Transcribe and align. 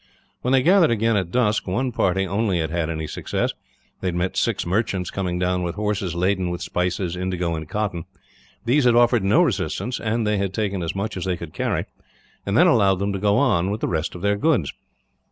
When 0.41 0.51
they 0.51 0.63
gathered 0.63 0.89
again, 0.89 1.15
at 1.15 1.29
dusk, 1.29 1.67
one 1.67 1.91
party 1.91 2.25
only 2.25 2.57
had 2.57 2.71
had 2.71 2.89
any 2.89 3.05
success. 3.05 3.51
They 3.99 4.07
had 4.07 4.15
met 4.15 4.35
six 4.35 4.65
merchants 4.65 5.11
coming 5.11 5.37
down 5.37 5.61
with 5.61 5.75
horses 5.75 6.15
laden 6.15 6.49
with 6.49 6.63
spices, 6.63 7.15
indigo, 7.15 7.53
and 7.53 7.69
cotton. 7.69 8.05
These 8.65 8.85
had 8.85 8.95
offered 8.95 9.23
no 9.23 9.43
resistance, 9.43 9.99
and 9.99 10.25
they 10.25 10.39
had 10.39 10.55
taken 10.55 10.81
as 10.81 10.95
much 10.95 11.17
as 11.17 11.25
they 11.25 11.37
could 11.37 11.53
carry, 11.53 11.85
and 12.47 12.57
then 12.57 12.65
allowed 12.65 12.97
them 12.97 13.13
to 13.13 13.19
go 13.19 13.37
on 13.37 13.69
with 13.69 13.81
the 13.81 13.87
rest 13.87 14.15
of 14.15 14.23
their 14.23 14.37
goods. 14.37 14.73